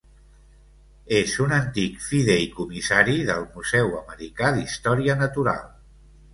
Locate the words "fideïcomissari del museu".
2.07-3.95